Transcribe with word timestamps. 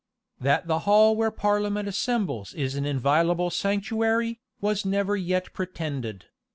That 0.39 0.65
the 0.65 0.79
hall 0.79 1.15
where 1.15 1.29
the 1.29 1.35
parliament 1.35 1.87
assembles 1.87 2.55
is 2.55 2.73
an 2.73 2.87
inviolable 2.87 3.51
sanctuary, 3.51 4.39
was 4.59 4.83
never 4.83 5.15
yet 5.15 5.53
pretended. 5.53 6.25